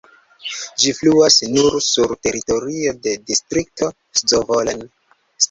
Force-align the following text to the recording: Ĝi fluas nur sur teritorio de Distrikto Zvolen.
Ĝi 0.83 0.93
fluas 0.99 1.37
nur 1.57 1.77
sur 1.87 2.15
teritorio 2.29 2.95
de 3.05 3.15
Distrikto 3.33 3.93
Zvolen. 4.25 4.85